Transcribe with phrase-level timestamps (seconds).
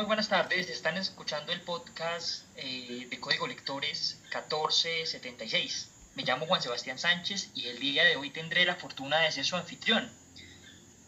[0.00, 5.90] Muy buenas tardes, están escuchando el podcast eh, de Código Lectores 1476.
[6.14, 9.44] Me llamo Juan Sebastián Sánchez y el día de hoy tendré la fortuna de ser
[9.44, 10.10] su anfitrión.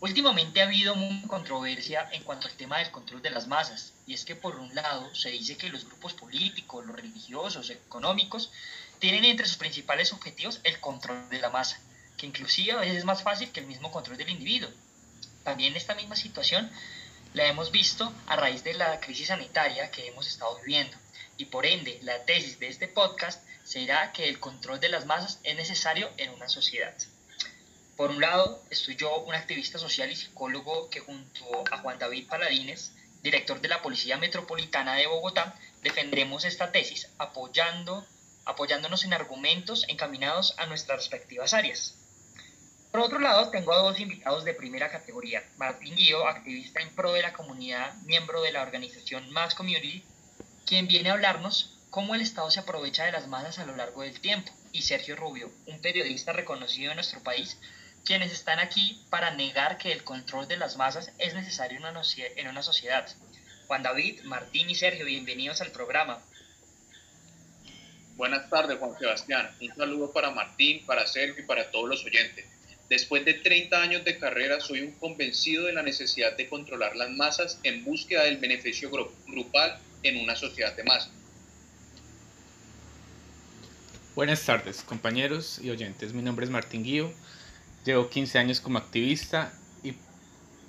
[0.00, 4.12] Últimamente ha habido mucha controversia en cuanto al tema del control de las masas, y
[4.12, 8.52] es que por un lado se dice que los grupos políticos, los religiosos, económicos,
[8.98, 11.80] tienen entre sus principales objetivos el control de la masa,
[12.18, 14.68] que inclusive a veces es más fácil que el mismo control del individuo.
[15.44, 16.70] También esta misma situación
[17.34, 20.96] la hemos visto a raíz de la crisis sanitaria que hemos estado viviendo,
[21.38, 25.40] y por ende la tesis de este podcast será que el control de las masas
[25.42, 26.94] es necesario en una sociedad.
[27.96, 32.28] Por un lado, estoy yo, un activista social y psicólogo que junto a Juan David
[32.28, 38.06] Paladines, director de la Policía Metropolitana de Bogotá, defenderemos esta tesis apoyando,
[38.44, 41.94] apoyándonos en argumentos encaminados a nuestras respectivas áreas.
[42.92, 45.42] Por otro lado, tengo a dos invitados de primera categoría.
[45.56, 50.04] Martín Guío, activista en pro de la comunidad, miembro de la organización Mass Community,
[50.66, 54.02] quien viene a hablarnos cómo el Estado se aprovecha de las masas a lo largo
[54.02, 54.52] del tiempo.
[54.72, 57.56] Y Sergio Rubio, un periodista reconocido en nuestro país,
[58.04, 62.62] quienes están aquí para negar que el control de las masas es necesario en una
[62.62, 63.08] sociedad.
[63.68, 66.22] Juan David, Martín y Sergio, bienvenidos al programa.
[68.16, 69.50] Buenas tardes, Juan Sebastián.
[69.62, 72.51] Un saludo para Martín, para Sergio y para todos los oyentes.
[72.92, 77.10] Después de 30 años de carrera, soy un convencido de la necesidad de controlar las
[77.10, 78.90] masas en búsqueda del beneficio
[79.26, 81.10] grupal en una sociedad de masas.
[84.14, 86.12] Buenas tardes, compañeros y oyentes.
[86.12, 87.10] Mi nombre es Martín Guío
[87.86, 89.94] Llevo 15 años como activista y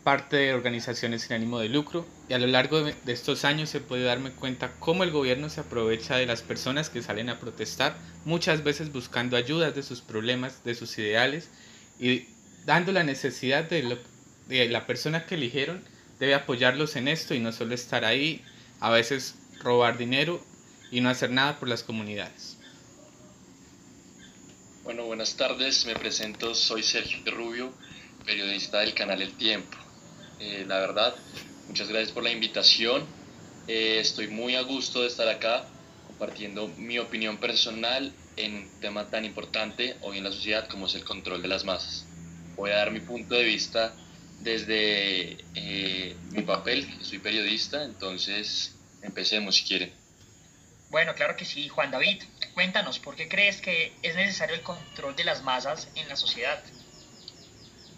[0.06, 3.82] parte de organizaciones sin ánimo de lucro y a lo largo de, estos años se
[3.82, 7.98] puede darme cuenta cómo el gobierno se aprovecha de las personas que salen a protestar,
[8.24, 11.50] muchas veces buscando ayudas de sus problemas, de sus ideales
[12.04, 12.28] y
[12.66, 13.98] dando la necesidad de,
[14.48, 15.82] de la persona que eligieron
[16.20, 18.44] debe apoyarlos en esto y no solo estar ahí,
[18.82, 20.44] a veces robar dinero
[20.92, 22.58] y no hacer nada por las comunidades.
[24.84, 27.74] Bueno, buenas tardes, me presento, soy Sergio Rubio,
[28.26, 29.78] periodista del canal El Tiempo.
[30.42, 31.16] Eh, la verdad,
[31.70, 33.06] muchas gracias por la invitación.
[33.70, 35.66] Eh, estoy muy a gusto de estar acá
[36.08, 40.96] compartiendo mi opinión personal en un tema tan importante hoy en la sociedad como es
[40.96, 42.06] el control de las masas.
[42.56, 43.94] Voy a dar mi punto de vista
[44.42, 49.94] desde eh, mi papel, soy periodista, entonces empecemos si quieren.
[50.90, 52.22] Bueno, claro que sí, Juan David.
[52.54, 56.64] Cuéntanos, ¿por qué crees que es necesario el control de las masas en la sociedad?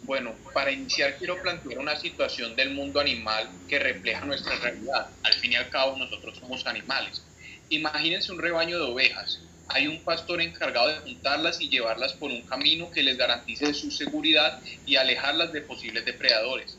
[0.04, 5.10] Bueno, para iniciar quiero plantear una situación del mundo animal que refleja nuestra realidad.
[5.24, 7.24] Al fin y al cabo nosotros somos animales.
[7.70, 9.42] Imagínense un rebaño de ovejas.
[9.68, 13.92] Hay un pastor encargado de juntarlas y llevarlas por un camino que les garantice su
[13.92, 16.78] seguridad y alejarlas de posibles depredadores.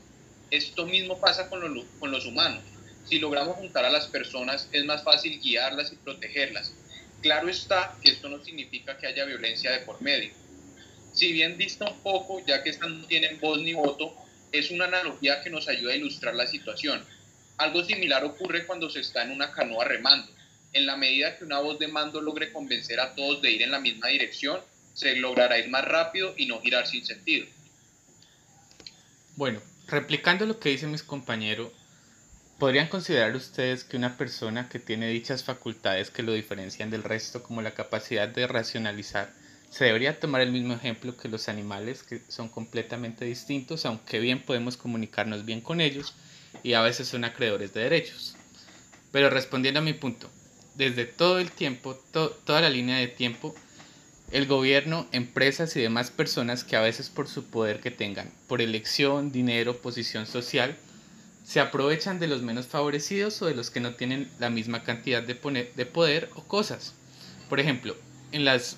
[0.50, 2.62] Esto mismo pasa con los, humanos.
[3.04, 6.72] Si logramos juntar a las personas es más fácil guiarlas y protegerlas
[7.22, 10.32] Claro está que esto no significa que haya violencia de por medio.
[11.12, 14.14] Si bien dista un poco, ya que estas no tienen voz ni voto,
[14.53, 17.04] es una analogía que nos ayuda a ilustrar la situación.
[17.56, 20.30] Algo similar ocurre cuando se está en una canoa remando.
[20.72, 23.71] En la medida que una voz de mando logre convencer a todos de ir en
[23.71, 24.60] la misma dirección,
[24.94, 27.47] se logrará ir más rápido y no girar sin sentido.
[29.37, 31.71] Bueno, replicando lo que dicen mis compañeros,
[32.59, 37.43] ¿Podrían considerar ustedes que una persona que tiene dichas facultades que lo diferencian del resto,
[37.43, 39.31] como la capacidad de racionalizar,
[39.69, 44.43] se debería tomar el mismo ejemplo que los animales, que son completamente distintos, aunque bien
[44.43, 46.15] podemos comunicarnos bien con ellos
[46.62, 48.37] y a veces son acreedores de derechos?
[49.12, 50.31] Pero respondiendo a mi punto,
[50.76, 53.54] desde todo el tiempo, toda la línea de tiempo,
[54.31, 58.60] el gobierno, empresas y demás personas que a veces por su poder que tengan, por
[58.60, 60.76] elección, dinero, posición social,
[61.44, 65.22] se aprovechan de los menos favorecidos o de los que no tienen la misma cantidad
[65.22, 65.34] de,
[65.75, 66.94] de poder o cosas.
[67.48, 67.97] Por ejemplo,
[68.32, 68.76] en las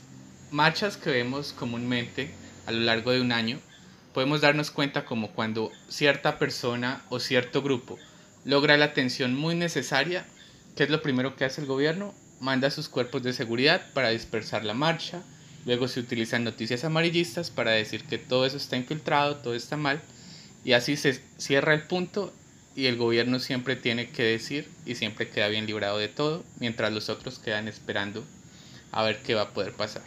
[0.50, 2.31] marchas que vemos comúnmente
[2.67, 3.58] a lo largo de un año,
[4.12, 7.99] podemos darnos cuenta como cuando cierta persona o cierto grupo
[8.44, 10.26] logra la atención muy necesaria,
[10.78, 12.14] ¿qué es lo primero que hace el gobierno?
[12.38, 15.22] Manda sus cuerpos de seguridad para dispersar la marcha,
[15.66, 20.00] luego se utilizan noticias amarillistas para decir que todo eso está infiltrado, todo está mal,
[20.64, 22.32] y así se cierra el punto
[22.76, 26.92] y el gobierno siempre tiene que decir y siempre queda bien librado de todo, mientras
[26.92, 28.22] los otros quedan esperando
[28.92, 30.02] a ver qué va a poder pasar.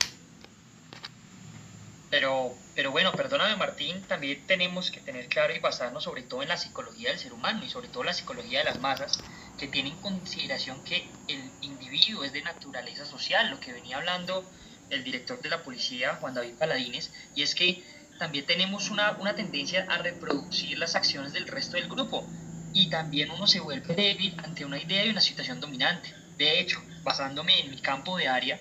[2.10, 6.48] Pero, pero bueno, perdóname Martín, también tenemos que tener claro y basarnos sobre todo en
[6.48, 9.20] la psicología del ser humano y sobre todo la psicología de las masas,
[9.62, 14.44] que tiene en consideración que el individuo es de naturaleza social, lo que venía hablando
[14.90, 17.84] el director de la policía, Juan David Paladines, y es que
[18.18, 22.28] también tenemos una, una tendencia a reproducir las acciones del resto del grupo
[22.74, 26.12] y también uno se vuelve débil ante una idea y una situación dominante.
[26.40, 28.60] De hecho, basándome en mi campo de área,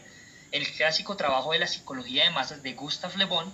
[0.53, 3.51] el clásico trabajo de la psicología de masas de Gustave Le Bon,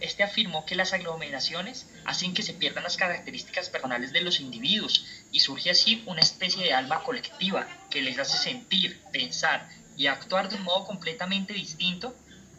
[0.00, 5.04] este afirmó que las aglomeraciones hacen que se pierdan las características personales de los individuos
[5.30, 10.48] y surge así una especie de alma colectiva que les hace sentir, pensar y actuar
[10.48, 12.16] de un modo completamente distinto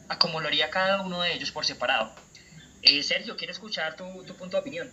[0.07, 2.13] a como lo haría cada uno de ellos por separado.
[2.83, 4.05] Eh, Sergio, quiero escuchar tu,
[4.35, 4.91] punto de opinión.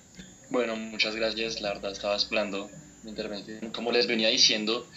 [0.49, 1.61] Bueno, muchas gracias.
[1.61, 2.71] La verdad estaba esperando
[3.03, 3.71] mi intervención.
[3.73, 4.89] Como les venía diciendo,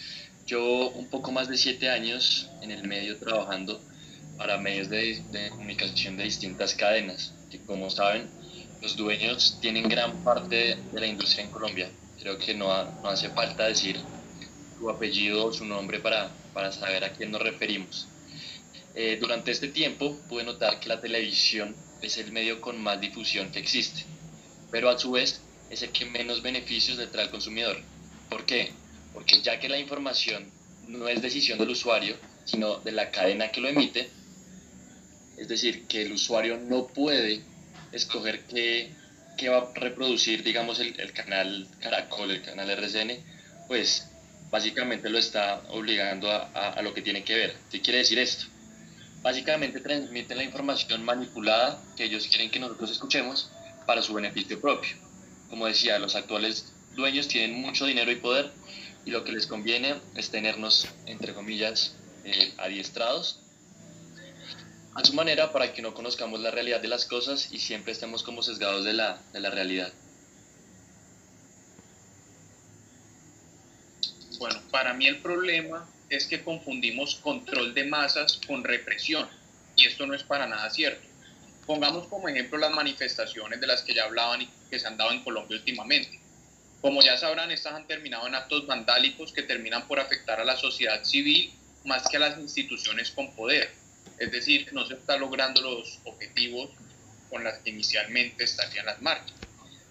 [0.46, 3.78] yo un poco más de siete años en el medio trabajando
[4.38, 8.30] para medios de, comunicación de distintas cadenas, que como saben,
[8.80, 11.90] los dueños tienen gran parte de la industria en Colombia.
[12.20, 12.66] Creo que no,
[13.02, 13.98] no hace falta decir
[14.78, 18.08] su apellido o su nombre para, para saber a quién nos referimos.
[18.94, 23.50] Eh, durante este tiempo pude notar que la televisión es el medio con más difusión
[23.52, 24.04] que existe
[24.70, 27.80] pero a su vez es el que menos beneficios le trae al consumidor.
[28.28, 28.70] ¿Por qué?
[29.12, 30.50] Porque ya que la información
[30.88, 34.08] no es decisión del usuario, sino de la cadena que lo emite,
[35.36, 37.42] es decir, que el usuario no puede
[37.92, 38.92] escoger qué,
[39.36, 43.18] qué va a reproducir, digamos, el, el, canal Caracol, el canal RCN,
[43.68, 44.08] pues
[44.50, 47.56] básicamente lo está obligando a, a, lo que tiene que ver.
[47.70, 48.46] ¿Qué quiere decir esto?
[49.22, 53.50] Básicamente transmiten la información manipulada que ellos quieren que nosotros escuchemos
[53.86, 54.96] para su beneficio propio.
[55.48, 58.50] Como decía, los actuales dueños tienen mucho dinero y poder
[59.04, 61.94] y lo que les conviene es tenernos, entre comillas,
[62.24, 63.40] eh, adiestrados
[64.94, 68.22] a su manera para que no conozcamos la realidad de las cosas y siempre estemos
[68.22, 69.92] como sesgados de la, de la realidad.
[74.38, 79.28] Bueno, para mí el problema es que confundimos control de masas con represión
[79.76, 81.06] y esto no es para nada cierto.
[81.66, 85.12] Pongamos como ejemplo las manifestaciones de las que ya hablaban y que se han dado
[85.12, 86.18] en Colombia últimamente.
[86.80, 90.56] Como ya sabrán, estas han terminado en actos vandálicos que terminan por afectar a la
[90.56, 91.52] sociedad civil
[91.84, 93.70] más que a las instituciones con poder.
[94.20, 96.70] Es decir, no se están logrando los objetivos
[97.28, 99.36] con los que inicialmente estarían las marchas.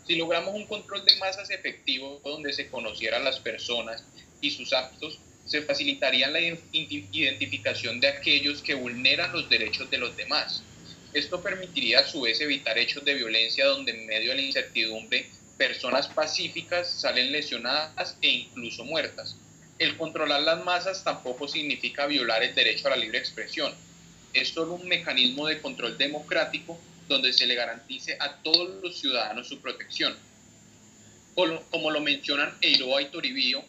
[0.07, 4.05] Si logramos un control de masas efectivo donde se conocieran las personas
[4.39, 10.15] y sus actos, se facilitaría la identificación de aquellos que vulneran los derechos de los
[10.15, 10.63] demás
[11.13, 15.27] esto permitiría a su vez evitar hechos de violencia donde en medio de la incertidumbre
[15.57, 19.35] personas pacíficas salen lesionadas e incluso muertas.
[19.79, 23.73] El controlar las masas tampoco significa violar el derecho a la libre expresión.
[24.33, 29.47] Es solo un mecanismo de control democrático donde se le garantice a todos los ciudadanos
[29.47, 30.15] su protección.
[31.33, 33.63] Como lo mencionan Eiroa y Toribio,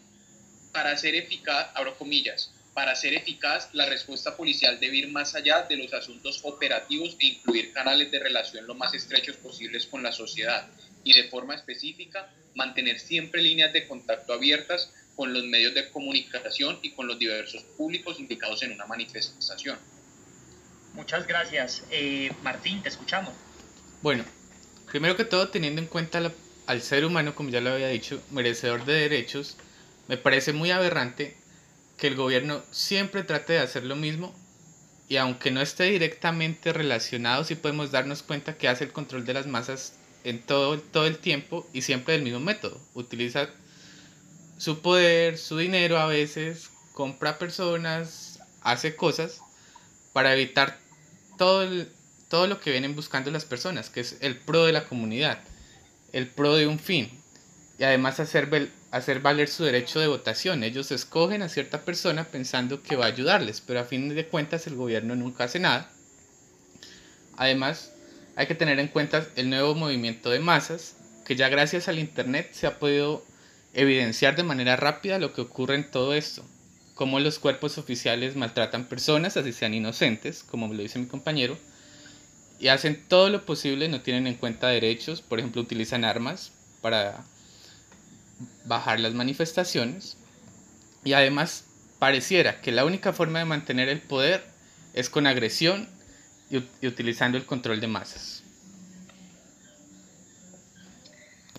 [0.73, 5.62] para ser eficaz, abro comillas, para ser eficaz, la respuesta policial debe ir más allá
[5.62, 10.13] de los asuntos operativos e incluir canales de relación lo más estrechos posibles con la
[10.13, 10.69] sociedad
[11.03, 16.79] y de forma específica mantener siempre líneas de contacto abiertas con los medios de comunicación
[16.83, 19.79] y con los diversos públicos implicados en una manifestación.
[20.95, 21.85] Muchas gracias.
[21.91, 23.33] Eh, Martín, te escuchamos.
[24.03, 24.25] Bueno,
[24.87, 26.33] primero que todo, teniendo en cuenta
[26.67, 29.57] al ser humano, como ya lo había dicho, merecedor de derechos,
[30.09, 31.37] me parece muy aberrante
[31.97, 34.35] que el gobierno siempre trate de hacer lo mismo
[35.09, 39.35] y aunque no esté directamente relacionado, sí podemos darnos cuenta que hace el control de
[39.35, 39.94] las masas
[40.25, 42.81] en todo, todo el tiempo y siempre del mismo método.
[42.94, 43.51] Utiliza
[44.56, 49.41] su poder, su dinero a veces, compra personas, hace cosas
[50.12, 50.79] para evitar
[51.38, 51.86] todo,
[52.29, 55.38] todo lo que vienen buscando las personas, que es el pro de la comunidad,
[56.12, 57.10] el pro de un fin.
[57.79, 60.64] Y además hacer, hacer valer su derecho de votación.
[60.64, 64.67] Ellos escogen a cierta persona pensando que va a ayudarles, pero a fin de cuentas
[64.67, 65.90] el gobierno nunca hace nada.
[67.36, 67.93] Además,
[68.36, 72.50] hay que tener en cuenta el nuevo movimiento de masas, que ya gracias al Internet
[72.52, 73.24] se ha podido
[73.72, 76.44] evidenciar de manera rápida lo que ocurre en todo esto,
[77.01, 81.57] cómo los cuerpos oficiales maltratan personas, así sean inocentes, como lo dice mi compañero,
[82.59, 86.53] y hacen todo lo posible, no tienen en cuenta derechos, por ejemplo, utilizan armas
[86.83, 87.25] para
[88.67, 90.19] bajar las manifestaciones
[91.03, 91.65] y además
[91.99, 94.45] pareciera que la única forma de mantener el poder
[94.93, 95.89] es con agresión
[96.51, 98.43] y, utilizando el control de masas.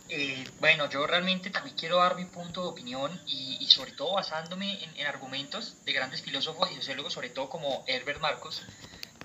[0.07, 4.77] Eh, bueno, yo realmente también quiero dar mi punto de opinión y, sobre todo basándome
[4.83, 8.61] en, argumentos de grandes filósofos y sociólogos, sobre todo como Herbert Marcos,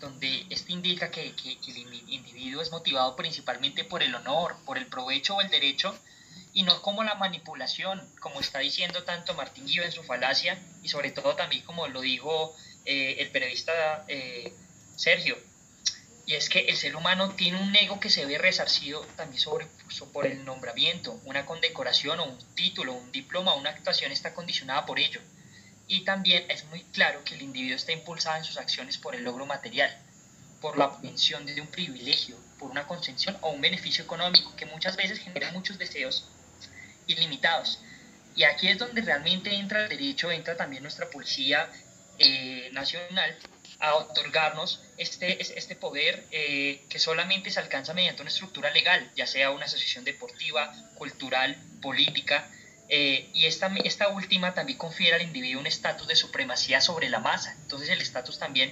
[0.00, 4.87] donde esto indica que, que el individuo es motivado principalmente por el honor, por el
[4.87, 5.95] provecho o el derecho
[6.55, 10.88] y no como la manipulación, como está diciendo tanto Martín Guido en su falacia y
[10.88, 14.55] sobre todo también como lo dijo eh, el periodista eh,
[14.97, 15.37] Sergio.
[16.26, 19.68] Y es que el ser humano tiene un ego que se ve resarcido también sobre,
[20.12, 24.99] por el nombramiento, una condecoración o un título, un diploma, una actuación está condicionada por
[24.99, 25.21] ello.
[25.87, 29.23] Y también es muy claro que el individuo está impulsado en sus acciones por el
[29.23, 29.97] logro material,
[30.61, 34.97] por la obtención de un privilegio, por una concesión o un beneficio económico que muchas
[34.97, 36.28] veces genera muchos deseos
[37.06, 37.78] ilimitados.
[38.35, 41.71] Y aquí es donde realmente entra el derecho, entra también nuestra policía
[42.18, 43.38] eh, nacional
[43.78, 49.26] a otorgarnos este, este poder eh, que solamente se alcanza mediante una estructura legal, ya
[49.26, 52.49] sea una asociación deportiva, cultural, política,
[52.88, 57.18] eh, y esta, esta última también confiere al individuo un estatus de supremacía sobre la
[57.18, 57.54] masa.
[57.62, 58.71] Entonces el estatus también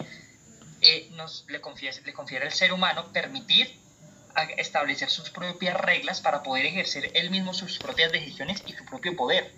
[0.80, 3.82] eh, nos, le, confiere, le confiere al ser humano permitir
[4.56, 9.14] establecer sus propias reglas para poder ejercer él mismo sus propias decisiones y su propio
[9.14, 9.52] poder.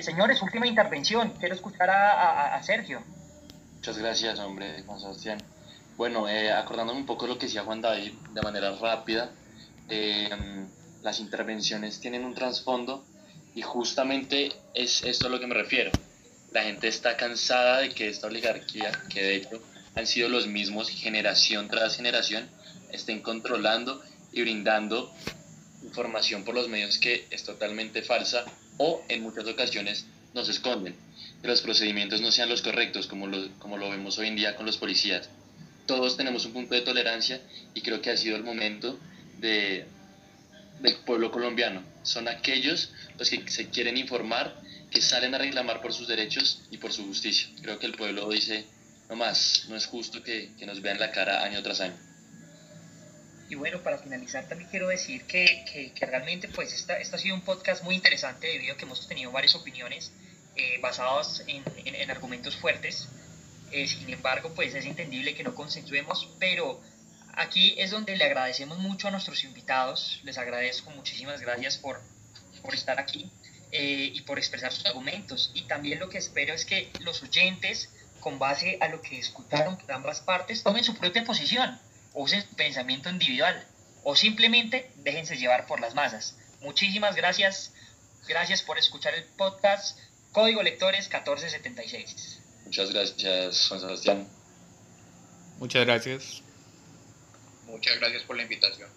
[0.00, 1.32] señores, última intervención.
[1.38, 3.04] Quiero escuchar a, a Sergio.
[3.84, 5.38] Muchas gracias, hombre, Juan Sebastián.
[5.98, 9.30] Bueno, eh, acordándome un poco de lo que decía Juan David de manera rápida,
[9.90, 10.30] eh,
[11.02, 13.04] las intervenciones tienen un trasfondo
[13.54, 15.90] y justamente es esto a lo que me refiero.
[16.50, 19.62] La gente está cansada de que esta oligarquía, que de hecho
[19.94, 22.48] han sido los mismos generación tras generación,
[22.90, 25.12] estén controlando y brindando
[25.82, 28.46] información por los medios que es totalmente falsa
[28.78, 31.03] o en muchas ocasiones nos esconden
[31.44, 34.56] que los procedimientos no sean los correctos, como lo, como lo vemos hoy en día
[34.56, 35.28] con los policías.
[35.84, 37.38] Todos tenemos un punto de tolerancia
[37.74, 38.98] y creo que ha sido el momento
[39.40, 39.84] de,
[40.80, 41.82] del pueblo colombiano.
[42.02, 44.58] Son aquellos los que se quieren informar,
[44.90, 47.46] que salen a reclamar por sus derechos y por su justicia.
[47.60, 48.64] Creo que el pueblo dice,
[49.10, 51.98] no más, no es justo que, que nos vean la cara año tras año.
[53.50, 57.34] Y bueno, para finalizar también quiero decir que, que, realmente pues esta, esta ha sido
[57.34, 60.10] un podcast muy interesante debido a que hemos tenido varias opiniones
[60.56, 63.08] eh, basados en, en, argumentos fuertes.
[63.72, 66.80] Eh, sin embargo, pues es entendible que no consensuemos, pero
[67.34, 70.20] aquí es donde le agradecemos mucho a nuestros invitados.
[70.22, 72.00] Les agradezco muchísimas gracias por,
[72.62, 73.30] por estar aquí
[73.72, 75.50] eh, y por expresar sus argumentos.
[75.54, 79.76] Y también lo que espero es que los oyentes, con base a lo que escucharon
[79.84, 81.80] de ambas partes, tomen su propia posición,
[82.12, 83.66] usen su pensamiento individual
[84.04, 86.36] o simplemente déjense llevar por las masas.
[86.60, 87.72] Muchísimas gracias.
[88.28, 89.98] Gracias por escuchar el podcast.
[90.34, 92.40] Código Lectores 1476.
[92.64, 94.28] Muchas gracias, Juan Sebastián.
[95.60, 96.42] Muchas gracias.
[97.66, 98.90] Muchas gracias por la invitación.